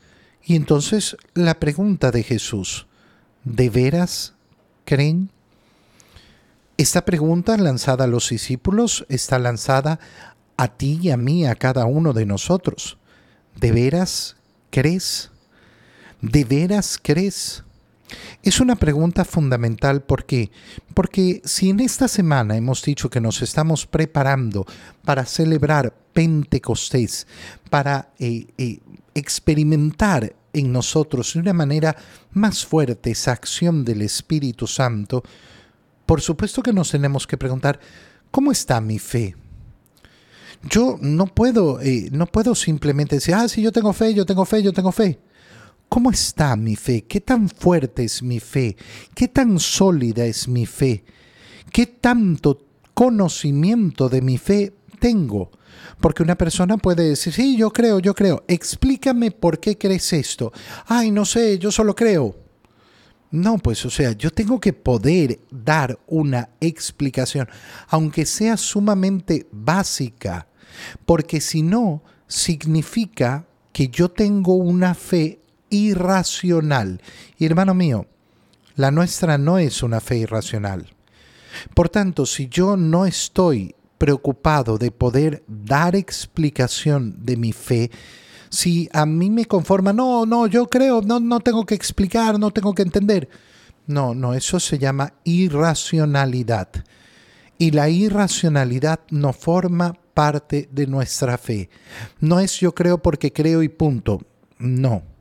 Y 0.43 0.55
entonces 0.55 1.17
la 1.33 1.59
pregunta 1.59 2.11
de 2.11 2.23
Jesús, 2.23 2.85
¿de 3.43 3.69
veras 3.69 4.33
creen? 4.85 5.29
Esta 6.77 7.05
pregunta 7.05 7.57
lanzada 7.57 8.03
a 8.03 8.07
los 8.07 8.29
discípulos 8.29 9.05
está 9.09 9.39
lanzada 9.39 9.99
a 10.57 10.67
ti 10.67 10.99
y 11.01 11.09
a 11.09 11.17
mí, 11.17 11.45
a 11.45 11.55
cada 11.55 11.85
uno 11.85 12.13
de 12.13 12.25
nosotros. 12.25 12.97
¿De 13.59 13.71
veras 13.71 14.35
crees? 14.69 15.31
¿De 16.21 16.43
veras 16.43 16.99
crees? 17.01 17.64
Es 18.45 18.59
una 18.59 18.75
pregunta 18.75 19.25
fundamental 19.25 20.03
porque 20.03 20.51
porque 20.93 21.41
si 21.43 21.71
en 21.71 21.79
esta 21.79 22.07
semana 22.07 22.55
hemos 22.55 22.83
dicho 22.83 23.09
que 23.09 23.19
nos 23.19 23.41
estamos 23.41 23.87
preparando 23.87 24.67
para 25.03 25.25
celebrar 25.25 25.95
Pentecostés, 26.13 27.25
para 27.71 28.13
eh, 28.19 28.45
eh, 28.59 28.81
experimentar 29.15 30.35
en 30.53 30.71
nosotros 30.71 31.33
de 31.33 31.39
una 31.39 31.53
manera 31.53 31.95
más 32.33 32.63
fuerte 32.63 33.09
esa 33.09 33.31
acción 33.31 33.83
del 33.83 34.03
Espíritu 34.03 34.67
Santo, 34.67 35.23
por 36.05 36.21
supuesto 36.21 36.61
que 36.61 36.71
nos 36.71 36.91
tenemos 36.91 37.25
que 37.25 37.37
preguntar, 37.37 37.79
¿cómo 38.29 38.51
está 38.51 38.79
mi 38.79 38.99
fe? 38.99 39.35
Yo 40.69 40.99
no 41.01 41.25
puedo, 41.25 41.81
eh, 41.81 42.09
no 42.11 42.27
puedo 42.27 42.53
simplemente 42.53 43.15
decir, 43.15 43.33
ah, 43.33 43.47
sí, 43.47 43.63
yo 43.63 43.71
tengo 43.71 43.91
fe, 43.91 44.13
yo 44.13 44.23
tengo 44.23 44.45
fe, 44.45 44.61
yo 44.61 44.71
tengo 44.71 44.91
fe. 44.91 45.19
¿Cómo 45.89 46.11
está 46.11 46.55
mi 46.55 46.75
fe? 46.75 47.03
¿Qué 47.03 47.21
tan 47.21 47.49
fuerte 47.49 48.03
es 48.03 48.21
mi 48.21 48.39
fe? 48.39 48.75
¿Qué 49.13 49.27
tan 49.27 49.59
sólida 49.59 50.25
es 50.25 50.47
mi 50.47 50.65
fe? 50.65 51.03
¿Qué 51.71 51.85
tanto 51.85 52.65
conocimiento 52.93 54.09
de 54.09 54.21
mi 54.21 54.37
fe 54.37 54.73
tengo? 54.99 55.51
Porque 56.01 56.23
una 56.23 56.37
persona 56.37 56.77
puede 56.77 57.09
decir, 57.09 57.33
sí, 57.33 57.55
yo 57.57 57.71
creo, 57.71 57.99
yo 57.99 58.13
creo. 58.13 58.43
Explícame 58.47 59.31
por 59.31 59.59
qué 59.59 59.77
crees 59.77 60.11
esto. 60.13 60.51
Ay, 60.87 61.11
no 61.11 61.25
sé, 61.25 61.57
yo 61.59 61.71
solo 61.71 61.95
creo. 61.95 62.35
No, 63.31 63.57
pues 63.57 63.85
o 63.85 63.89
sea, 63.89 64.13
yo 64.13 64.31
tengo 64.31 64.59
que 64.59 64.71
poder 64.71 65.41
dar 65.51 65.99
una 66.07 66.51
explicación, 66.61 67.49
aunque 67.89 68.25
sea 68.25 68.55
sumamente 68.55 69.47
básica, 69.51 70.47
porque 71.05 71.41
si 71.41 71.61
no, 71.61 72.01
significa 72.27 73.45
que 73.73 73.89
yo 73.89 74.09
tengo 74.09 74.55
una 74.55 74.93
fe 74.93 75.41
irracional. 75.75 77.01
Y 77.37 77.45
hermano 77.45 77.73
mío, 77.73 78.07
la 78.75 78.91
nuestra 78.91 79.37
no 79.37 79.57
es 79.57 79.83
una 79.83 79.99
fe 79.99 80.17
irracional. 80.17 80.87
Por 81.73 81.89
tanto, 81.89 82.25
si 82.25 82.47
yo 82.47 82.75
no 82.77 83.05
estoy 83.05 83.75
preocupado 83.97 84.77
de 84.77 84.91
poder 84.91 85.43
dar 85.47 85.95
explicación 85.95 87.15
de 87.25 87.37
mi 87.37 87.53
fe, 87.53 87.89
si 88.49 88.89
a 88.93 89.05
mí 89.05 89.29
me 89.29 89.45
conforma, 89.45 89.93
no, 89.93 90.25
no, 90.25 90.47
yo 90.47 90.67
creo, 90.67 91.01
no, 91.01 91.19
no 91.19 91.39
tengo 91.39 91.65
que 91.65 91.75
explicar, 91.75 92.39
no 92.39 92.51
tengo 92.51 92.73
que 92.73 92.83
entender. 92.83 93.29
No, 93.87 94.15
no, 94.15 94.33
eso 94.33 94.59
se 94.59 94.79
llama 94.79 95.13
irracionalidad. 95.23 96.69
Y 97.57 97.71
la 97.71 97.89
irracionalidad 97.89 98.99
no 99.09 99.31
forma 99.31 99.93
parte 100.13 100.67
de 100.71 100.87
nuestra 100.87 101.37
fe. 101.37 101.69
No 102.19 102.39
es 102.39 102.59
yo 102.59 102.73
creo 102.73 103.01
porque 103.01 103.31
creo 103.31 103.63
y 103.63 103.69
punto. 103.69 104.21
No. 104.57 105.14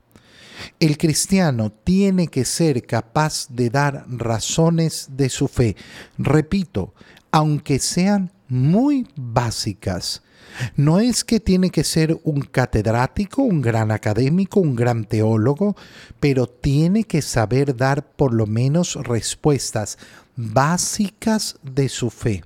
El 0.80 0.98
cristiano 0.98 1.72
tiene 1.72 2.28
que 2.28 2.44
ser 2.44 2.82
capaz 2.86 3.46
de 3.48 3.70
dar 3.70 4.04
razones 4.08 5.08
de 5.12 5.28
su 5.28 5.48
fe. 5.48 5.76
Repito, 6.18 6.94
aunque 7.30 7.78
sean 7.78 8.32
muy 8.48 9.06
básicas. 9.16 10.22
No 10.76 11.00
es 11.00 11.24
que 11.24 11.40
tiene 11.40 11.70
que 11.70 11.82
ser 11.82 12.20
un 12.22 12.42
catedrático, 12.42 13.42
un 13.42 13.60
gran 13.60 13.90
académico, 13.90 14.60
un 14.60 14.76
gran 14.76 15.04
teólogo, 15.04 15.76
pero 16.20 16.46
tiene 16.46 17.04
que 17.04 17.22
saber 17.22 17.76
dar 17.76 18.06
por 18.12 18.32
lo 18.32 18.46
menos 18.46 18.94
respuestas 18.94 19.98
básicas 20.36 21.56
de 21.62 21.88
su 21.88 22.10
fe. 22.10 22.44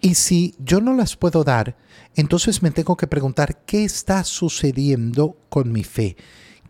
Y 0.00 0.14
si 0.14 0.54
yo 0.58 0.80
no 0.80 0.94
las 0.94 1.16
puedo 1.16 1.44
dar, 1.44 1.76
entonces 2.16 2.62
me 2.62 2.70
tengo 2.70 2.96
que 2.96 3.06
preguntar 3.06 3.64
qué 3.64 3.84
está 3.84 4.24
sucediendo 4.24 5.36
con 5.48 5.72
mi 5.72 5.84
fe. 5.84 6.16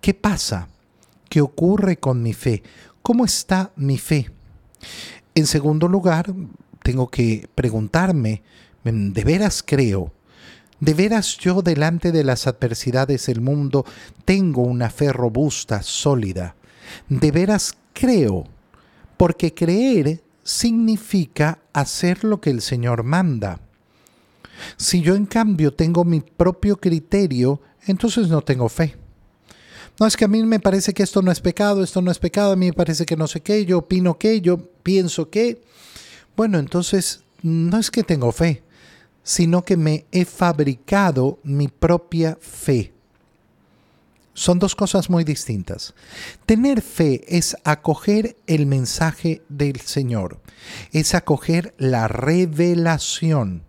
¿Qué 0.04 0.12
pasa? 0.12 0.68
¿Qué 1.30 1.40
ocurre 1.40 1.96
con 1.96 2.22
mi 2.22 2.34
fe? 2.34 2.62
¿Cómo 3.00 3.24
está 3.24 3.72
mi 3.74 3.96
fe? 3.96 4.30
En 5.34 5.46
segundo 5.46 5.88
lugar, 5.88 6.30
tengo 6.82 7.08
que 7.08 7.48
preguntarme, 7.54 8.42
¿de 8.84 9.24
veras 9.24 9.62
creo? 9.66 10.12
¿De 10.78 10.92
veras 10.92 11.38
yo 11.38 11.62
delante 11.62 12.12
de 12.12 12.22
las 12.22 12.46
adversidades 12.46 13.24
del 13.24 13.40
mundo 13.40 13.86
tengo 14.26 14.60
una 14.60 14.90
fe 14.90 15.10
robusta, 15.10 15.82
sólida? 15.82 16.54
¿De 17.08 17.30
veras 17.30 17.74
creo? 17.94 18.44
Porque 19.16 19.54
creer 19.54 20.22
significa 20.42 21.60
hacer 21.72 22.24
lo 22.24 22.42
que 22.42 22.50
el 22.50 22.60
Señor 22.60 23.04
manda. 23.04 23.58
Si 24.76 25.00
yo 25.00 25.14
en 25.14 25.24
cambio 25.24 25.72
tengo 25.72 26.04
mi 26.04 26.20
propio 26.20 26.76
criterio, 26.76 27.62
entonces 27.86 28.28
no 28.28 28.42
tengo 28.42 28.68
fe. 28.68 29.02
No, 29.98 30.06
es 30.06 30.16
que 30.16 30.24
a 30.24 30.28
mí 30.28 30.42
me 30.42 30.60
parece 30.60 30.92
que 30.92 31.04
esto 31.04 31.22
no 31.22 31.30
es 31.30 31.40
pecado, 31.40 31.84
esto 31.84 32.02
no 32.02 32.10
es 32.10 32.18
pecado, 32.18 32.52
a 32.52 32.56
mí 32.56 32.66
me 32.66 32.72
parece 32.72 33.06
que 33.06 33.16
no 33.16 33.28
sé 33.28 33.40
qué, 33.40 33.64
yo 33.64 33.78
opino 33.78 34.18
que, 34.18 34.40
yo 34.40 34.58
pienso 34.82 35.30
que. 35.30 35.62
Bueno, 36.36 36.58
entonces 36.58 37.22
no 37.42 37.78
es 37.78 37.90
que 37.90 38.02
tengo 38.02 38.32
fe, 38.32 38.62
sino 39.22 39.64
que 39.64 39.76
me 39.76 40.06
he 40.10 40.24
fabricado 40.24 41.38
mi 41.44 41.68
propia 41.68 42.36
fe. 42.40 42.92
Son 44.32 44.58
dos 44.58 44.74
cosas 44.74 45.08
muy 45.08 45.22
distintas. 45.22 45.94
Tener 46.44 46.82
fe 46.82 47.24
es 47.28 47.56
acoger 47.62 48.36
el 48.48 48.66
mensaje 48.66 49.42
del 49.48 49.80
Señor, 49.80 50.40
es 50.90 51.14
acoger 51.14 51.72
la 51.78 52.08
revelación. 52.08 53.62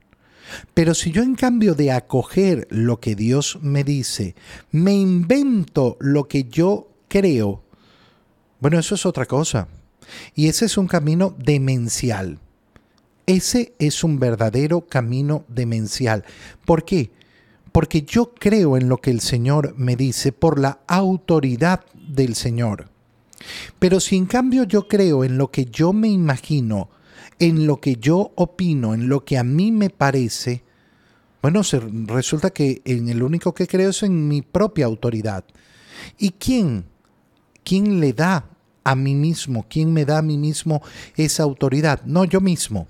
Pero 0.73 0.93
si 0.93 1.11
yo 1.11 1.23
en 1.23 1.35
cambio 1.35 1.75
de 1.75 1.91
acoger 1.91 2.67
lo 2.69 2.99
que 2.99 3.15
Dios 3.15 3.59
me 3.61 3.83
dice, 3.83 4.35
me 4.71 4.93
invento 4.93 5.97
lo 5.99 6.27
que 6.27 6.45
yo 6.45 6.89
creo, 7.07 7.63
bueno, 8.59 8.79
eso 8.79 8.95
es 8.95 9.05
otra 9.05 9.25
cosa. 9.25 9.67
Y 10.33 10.47
ese 10.47 10.65
es 10.65 10.77
un 10.77 10.87
camino 10.87 11.35
demencial. 11.37 12.39
Ese 13.25 13.73
es 13.79 14.03
un 14.03 14.19
verdadero 14.19 14.81
camino 14.81 15.45
demencial. 15.47 16.23
¿Por 16.63 16.85
qué? 16.85 17.11
Porque 17.71 18.03
yo 18.03 18.33
creo 18.33 18.77
en 18.77 18.87
lo 18.87 18.97
que 18.97 19.11
el 19.11 19.19
Señor 19.19 19.73
me 19.77 19.95
dice 19.95 20.31
por 20.31 20.59
la 20.59 20.79
autoridad 20.87 21.83
del 21.93 22.35
Señor. 22.35 22.89
Pero 23.79 23.99
si 23.99 24.15
en 24.15 24.25
cambio 24.25 24.63
yo 24.63 24.87
creo 24.87 25.23
en 25.23 25.37
lo 25.37 25.51
que 25.51 25.65
yo 25.65 25.91
me 25.91 26.07
imagino, 26.07 26.89
en 27.39 27.67
lo 27.67 27.79
que 27.79 27.97
yo 27.97 28.31
opino, 28.35 28.93
en 28.93 29.09
lo 29.09 29.25
que 29.25 29.37
a 29.37 29.43
mí 29.43 29.71
me 29.71 29.89
parece, 29.89 30.63
bueno, 31.41 31.61
resulta 32.07 32.49
que 32.49 32.81
en 32.85 33.09
el 33.09 33.21
único 33.21 33.53
que 33.53 33.67
creo 33.67 33.91
es 33.91 34.03
en 34.03 34.27
mi 34.27 34.41
propia 34.41 34.85
autoridad. 34.85 35.45
¿Y 36.17 36.31
quién? 36.31 36.85
¿Quién 37.63 37.99
le 37.99 38.13
da 38.13 38.49
a 38.83 38.95
mí 38.95 39.13
mismo? 39.15 39.65
¿Quién 39.69 39.93
me 39.93 40.05
da 40.05 40.19
a 40.19 40.21
mí 40.21 40.37
mismo 40.37 40.81
esa 41.15 41.43
autoridad? 41.43 42.01
No, 42.05 42.25
yo 42.25 42.41
mismo. 42.41 42.87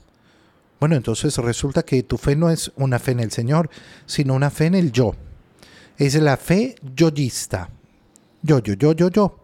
Bueno, 0.79 0.95
entonces 0.95 1.37
resulta 1.37 1.83
que 1.83 2.03
tu 2.03 2.17
fe 2.17 2.35
no 2.35 2.49
es 2.49 2.71
una 2.75 2.99
fe 2.99 3.11
en 3.11 3.21
el 3.21 3.31
Señor, 3.31 3.69
sino 4.05 4.33
una 4.33 4.49
fe 4.49 4.67
en 4.67 4.75
el 4.75 4.91
yo. 4.91 5.15
Es 5.97 6.15
la 6.15 6.37
fe 6.37 6.75
yoyista. 6.95 7.69
Yo, 8.41 8.59
yo, 8.59 8.73
yo, 8.75 8.93
yo, 8.93 9.09
yo. 9.09 9.39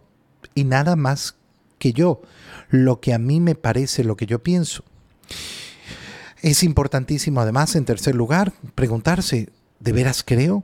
Y 0.53 0.63
nada 0.63 0.96
más 0.96 1.36
que 1.79 1.93
yo. 1.93 2.22
Lo 2.70 3.00
que 3.01 3.13
a 3.13 3.17
mí 3.17 3.39
me 3.41 3.55
parece, 3.55 4.03
lo 4.03 4.15
que 4.15 4.25
yo 4.25 4.43
pienso. 4.43 4.84
Es 6.42 6.64
importantísimo 6.64 7.42
además, 7.42 7.76
en 7.76 7.86
tercer 7.86 8.16
lugar, 8.16 8.54
preguntarse, 8.74 9.50
¿de 9.80 9.92
veras 9.92 10.24
creo? 10.26 10.64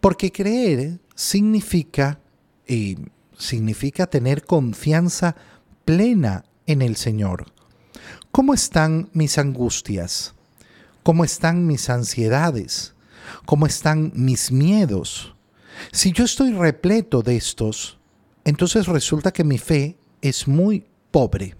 Porque 0.00 0.32
creer 0.32 0.98
significa, 1.14 2.20
y 2.66 2.96
significa 3.36 4.06
tener 4.06 4.44
confianza 4.44 5.36
plena 5.84 6.44
en 6.66 6.80
el 6.80 6.96
Señor. 6.96 7.52
¿Cómo 8.30 8.54
están 8.54 9.10
mis 9.12 9.36
angustias? 9.36 10.34
¿Cómo 11.02 11.24
están 11.24 11.66
mis 11.66 11.90
ansiedades? 11.90 12.94
¿Cómo 13.44 13.66
están 13.66 14.12
mis 14.14 14.52
miedos? 14.52 15.34
Si 15.92 16.12
yo 16.12 16.24
estoy 16.24 16.52
repleto 16.52 17.22
de 17.22 17.36
estos, 17.36 17.98
entonces 18.44 18.86
resulta 18.86 19.32
que 19.32 19.44
mi 19.44 19.58
fe 19.58 19.98
es 20.22 20.48
muy 20.48 20.86
pobre. 21.10 21.57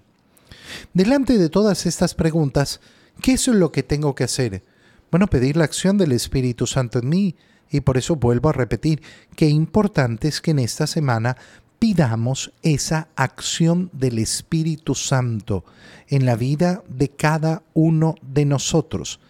Delante 0.95 1.39
de 1.39 1.49
todas 1.49 1.87
estas 1.87 2.15
preguntas, 2.15 2.81
¿Qué 3.21 3.33
es 3.33 3.49
lo 3.49 3.73
que 3.73 3.83
tengo 3.83 4.15
que 4.15 4.25
hacer? 4.25 4.63
Bueno, 5.11 5.27
pedir 5.27 5.57
la 5.57 5.65
acción 5.65 5.99
del 5.99 6.13
Espíritu 6.13 6.67
Santo 6.67 7.01
en 7.01 7.09
mí. 7.09 7.37
Y 7.71 7.81
por 7.81 7.99
eso 7.99 8.17
vuelvo 8.17 8.49
a 8.49 8.53
repetir, 8.53 9.03
qué 9.37 9.49
importante 9.49 10.29
es 10.29 10.41
que 10.41 10.53
en 10.53 10.61
esta 10.61 10.87
semana 10.87 11.37
pidamos 11.79 12.53
esa 12.63 13.09
acción 13.15 13.91
del 13.93 14.19
Espíritu 14.19 14.95
Santo 14.95 15.65
en 16.09 16.25
la 16.25 16.35
vida 16.35 16.83
de 16.89 17.11
cada 17.11 17.63
uno 17.75 18.15
de 18.23 18.47
nosotros. 18.47 19.21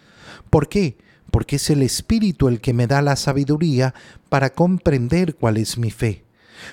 ¿Por 0.49 0.69
qué? 0.69 0.97
Porque 1.31 1.57
es 1.57 1.69
el 1.69 1.81
Espíritu 1.81 2.47
el 2.47 2.61
que 2.61 2.73
me 2.73 2.87
da 2.87 3.01
la 3.01 3.15
sabiduría 3.15 3.93
para 4.29 4.51
comprender 4.51 5.35
cuál 5.35 5.57
es 5.57 5.77
mi 5.77 5.91
fe. 5.91 6.23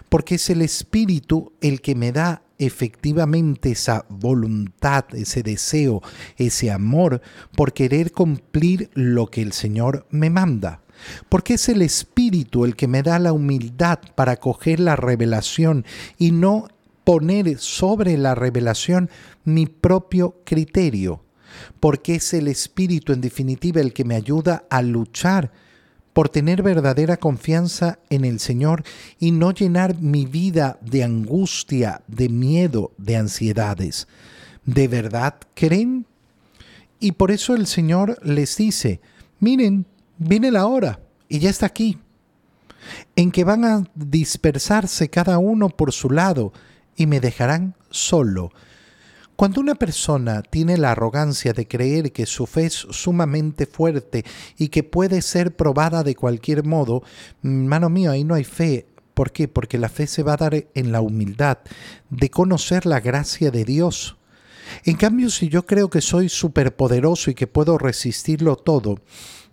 Porque 0.08 0.36
es 0.36 0.50
el 0.50 0.62
Espíritu 0.62 1.52
el 1.60 1.80
que 1.80 1.94
me 1.94 2.12
da 2.12 2.42
efectivamente 2.58 3.70
esa 3.70 4.06
voluntad, 4.08 5.04
ese 5.12 5.42
deseo, 5.42 6.02
ese 6.36 6.70
amor 6.70 7.20
por 7.56 7.72
querer 7.72 8.12
cumplir 8.12 8.90
lo 8.94 9.26
que 9.26 9.42
el 9.42 9.52
Señor 9.52 10.06
me 10.10 10.30
manda. 10.30 10.82
Porque 11.28 11.54
es 11.54 11.68
el 11.68 11.82
Espíritu 11.82 12.64
el 12.64 12.75
que 12.75 12.88
me 12.88 13.02
da 13.02 13.18
la 13.18 13.32
humildad 13.32 13.98
para 14.14 14.36
coger 14.36 14.80
la 14.80 14.96
revelación 14.96 15.84
y 16.18 16.30
no 16.30 16.68
poner 17.04 17.58
sobre 17.58 18.16
la 18.16 18.34
revelación 18.34 19.10
mi 19.44 19.66
propio 19.66 20.42
criterio. 20.44 21.22
Porque 21.80 22.16
es 22.16 22.34
el 22.34 22.48
Espíritu 22.48 23.12
en 23.12 23.20
definitiva 23.20 23.80
el 23.80 23.92
que 23.92 24.04
me 24.04 24.16
ayuda 24.16 24.64
a 24.70 24.82
luchar 24.82 25.52
por 26.16 26.30
tener 26.30 26.62
verdadera 26.62 27.18
confianza 27.18 27.99
en 28.08 28.25
el 28.25 28.40
Señor 28.40 28.85
y 29.18 29.32
no 29.32 29.52
llenar 29.52 30.00
mi 30.00 30.25
vida 30.25 30.78
de 30.80 31.04
angustia, 31.04 32.00
de 32.06 32.30
miedo, 32.30 32.92
de 32.96 33.18
ansiedades. 33.18 34.08
¿De 34.64 34.88
verdad 34.88 35.35
creen? 35.52 36.06
Y 37.00 37.12
por 37.12 37.30
eso 37.30 37.54
el 37.54 37.66
Señor 37.66 38.18
les 38.23 38.56
dice, 38.56 39.02
miren, 39.40 39.84
viene 40.17 40.50
la 40.50 40.64
hora 40.64 41.00
y 41.28 41.40
ya 41.40 41.50
está 41.50 41.67
aquí, 41.67 41.99
en 43.14 43.30
que 43.30 43.45
van 43.45 43.67
a 43.67 43.84
dispersarse 43.95 45.10
cada 45.10 45.36
uno 45.36 45.69
por 45.69 45.93
su 45.93 46.08
lado 46.08 46.50
y 46.97 47.04
me 47.04 47.21
dejarán 47.21 47.75
solo. 47.90 48.52
Cuando 49.36 49.60
una 49.60 49.75
persona 49.75 50.40
tiene 50.40 50.78
la 50.78 50.92
arrogancia 50.92 51.52
de 51.52 51.68
creer 51.68 52.10
que 52.10 52.25
su 52.25 52.46
fe 52.46 52.66
es 52.66 52.72
sumamente 52.72 53.66
fuerte 53.66 54.25
y 54.56 54.68
que 54.68 54.82
puede 54.82 55.20
ser 55.20 55.54
probada 55.54 56.02
de 56.02 56.14
cualquier 56.14 56.64
modo, 56.64 57.02
mano 57.42 57.90
mío, 57.90 58.10
ahí 58.10 58.25
no 58.25 58.34
hay 58.34 58.44
fe. 58.44 58.86
¿Por 59.12 59.32
qué? 59.32 59.46
Porque 59.46 59.76
la 59.76 59.90
fe 59.90 60.06
se 60.06 60.22
va 60.22 60.34
a 60.34 60.38
dar 60.38 60.66
en 60.75 60.90
la 60.90 61.02
humildad 61.02 61.58
de 62.08 62.30
conocer 62.30 62.86
la 62.86 63.00
gracia 63.00 63.50
de 63.50 63.66
Dios. 63.66 64.16
En 64.84 64.96
cambio, 64.96 65.28
si 65.28 65.49
yo 65.49 65.66
creo 65.66 65.90
que 65.90 66.00
soy 66.00 66.30
superpoderoso 66.30 67.30
y 67.30 67.34
que 67.34 67.46
puedo 67.46 67.76
resistirlo 67.76 68.56
todo, 68.56 69.00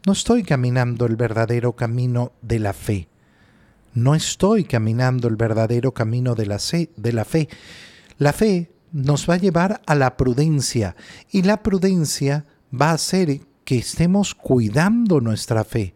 no 0.06 0.14
estoy 0.14 0.44
caminando 0.44 1.06
el 1.06 1.18
verdadero 1.18 1.74
camino 1.74 2.32
de 2.42 2.60
la 2.60 2.74
fe. 2.74 3.10
No 3.94 4.16
estoy 4.16 4.64
caminando 4.64 5.28
el 5.28 5.36
verdadero 5.36 5.94
camino 5.94 6.36
de 6.36 6.46
la, 6.46 6.58
de 6.96 7.14
la 7.14 7.26
fe. 7.26 7.50
La 8.18 8.34
fe 8.34 8.73
nos 8.94 9.30
va 9.30 9.34
a 9.34 9.38
llevar 9.38 9.82
a 9.86 9.96
la 9.96 10.16
prudencia 10.16 10.96
y 11.32 11.42
la 11.42 11.62
prudencia 11.62 12.46
va 12.74 12.92
a 12.92 12.94
hacer 12.94 13.42
que 13.66 13.78
estemos 13.78 14.36
cuidando 14.36 15.20
nuestra 15.20 15.64
fe. 15.64 15.94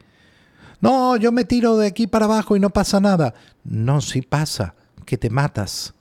No, 0.82 1.16
yo 1.16 1.32
me 1.32 1.46
tiro 1.46 1.78
de 1.78 1.88
aquí 1.88 2.08
para 2.08 2.26
abajo 2.26 2.56
y 2.56 2.60
no 2.60 2.72
pasa 2.72 3.00
nada. 3.00 3.34
No, 3.64 4.02
si 4.02 4.22
pasa, 4.22 4.76
que 5.06 5.18
te 5.18 5.30
matas. 5.30 5.94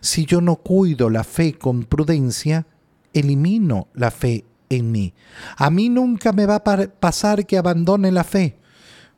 Si 0.00 0.26
yo 0.26 0.40
no 0.40 0.56
cuido 0.56 1.10
la 1.10 1.24
fe 1.24 1.54
con 1.54 1.84
prudencia, 1.84 2.66
elimino 3.12 3.88
la 3.94 4.10
fe 4.10 4.44
en 4.68 4.90
mí. 4.90 5.14
A 5.56 5.70
mí 5.70 5.88
nunca 5.88 6.32
me 6.32 6.46
va 6.46 6.56
a 6.56 6.64
pasar 6.64 7.46
que 7.46 7.58
abandone 7.58 8.10
la 8.10 8.24
fe. 8.24 8.58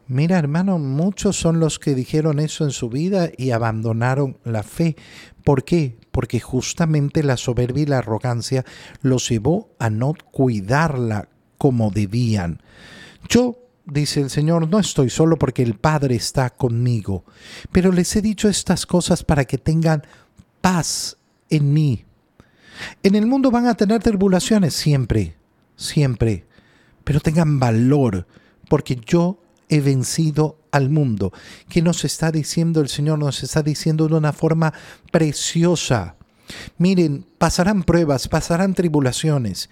Mira, 0.09 0.39
hermano, 0.39 0.79
muchos 0.79 1.37
son 1.37 1.61
los 1.61 1.79
que 1.79 1.95
dijeron 1.95 2.39
eso 2.39 2.65
en 2.65 2.71
su 2.71 2.89
vida 2.89 3.31
y 3.37 3.51
abandonaron 3.51 4.39
la 4.45 4.63
fe. 4.63 4.97
¿Por 5.45 5.65
qué? 5.65 5.97
Porque 6.13 6.39
justamente 6.39 7.25
la 7.25 7.37
soberbia 7.37 7.83
y 7.83 7.87
la 7.87 7.99
arrogancia 7.99 8.65
los 9.01 9.29
llevó 9.29 9.71
a 9.79 9.91
no 9.91 10.15
cuidarla 10.31 11.29
como 11.59 11.91
debían. 11.91 12.63
Yo, 13.29 13.57
dice 13.85 14.21
el 14.21 14.31
Señor, 14.31 14.69
no 14.69 14.79
estoy 14.79 15.11
solo 15.11 15.39
porque 15.39 15.63
el 15.63 15.75
Padre 15.75 16.15
está 16.15 16.51
conmigo, 16.51 17.25
pero 17.73 17.91
les 17.91 18.15
he 18.15 18.23
dicho 18.23 18.49
estas 18.49 18.87
cosas 18.87 19.25
para 19.25 19.45
que 19.45 19.59
tengan 19.59 20.03
paz 20.61 21.17
en 21.51 21.73
mí. 21.73 22.05
En 23.03 23.15
el 23.15 23.27
mundo 23.27 23.51
van 23.51 23.67
a 23.67 23.75
tener 23.75 24.03
tribulaciones 24.03 24.75
siempre, 24.75 25.37
siempre, 25.77 26.47
pero 27.05 27.21
tengan 27.21 27.59
valor, 27.59 28.27
porque 28.69 28.97
yo 28.97 29.43
he 29.73 29.81
vencido 29.81 30.59
al 30.71 30.91
mundo. 30.91 31.33
¿Qué 31.71 31.81
nos 31.81 32.05
está 32.05 32.31
diciendo 32.31 32.83
el 32.83 32.89
Señor? 32.89 33.19
Nos 33.19 33.43
está 33.43 33.63
diciendo 33.63 34.07
de 34.07 34.17
una 34.17 34.35
forma 34.35 34.75
preciosa. 35.11 36.17
Miren, 36.77 37.25
pasarán 37.39 37.83
pruebas, 37.83 38.29
pasarán 38.29 38.75
tribulaciones, 38.75 39.71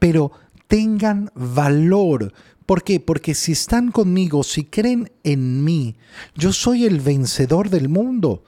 pero 0.00 0.32
tengan 0.68 1.30
valor. 1.34 2.32
¿Por 2.64 2.82
qué? 2.82 2.98
Porque 2.98 3.34
si 3.34 3.52
están 3.52 3.90
conmigo, 3.92 4.42
si 4.42 4.64
creen 4.64 5.12
en 5.22 5.62
mí, 5.62 5.96
yo 6.34 6.54
soy 6.54 6.86
el 6.86 7.00
vencedor 7.00 7.68
del 7.68 7.90
mundo. 7.90 8.44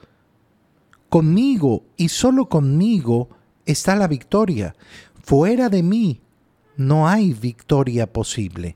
Conmigo 1.09 1.83
y 1.97 2.09
solo 2.09 2.49
conmigo 2.49 3.29
está 3.67 3.95
la 3.95 4.07
victoria. 4.07 4.75
Fuera 5.21 5.69
de 5.69 5.83
mí 5.83 6.21
no 6.77 7.07
hay 7.07 7.33
victoria 7.33 8.11
posible. 8.11 8.75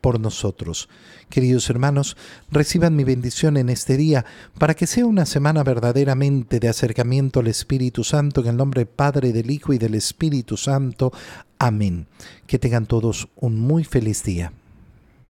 por 0.00 0.20
nosotros. 0.20 0.88
Queridos 1.28 1.70
hermanos, 1.70 2.16
reciban 2.50 2.96
mi 2.96 3.04
bendición 3.04 3.56
en 3.56 3.68
este 3.68 3.96
día 3.96 4.24
para 4.58 4.74
que 4.74 4.86
sea 4.86 5.06
una 5.06 5.26
semana 5.26 5.62
verdaderamente 5.62 6.60
de 6.60 6.68
acercamiento 6.68 7.40
al 7.40 7.46
Espíritu 7.46 8.04
Santo 8.04 8.40
en 8.40 8.48
el 8.48 8.56
nombre 8.56 8.80
del 8.80 8.88
Padre, 8.88 9.32
del 9.32 9.50
Hijo 9.50 9.72
y 9.72 9.78
del 9.78 9.94
Espíritu 9.94 10.56
Santo. 10.56 11.12
Amén. 11.58 12.06
Que 12.46 12.58
tengan 12.58 12.86
todos 12.86 13.28
un 13.36 13.60
muy 13.60 13.84
feliz 13.84 14.24
día. 14.24 14.52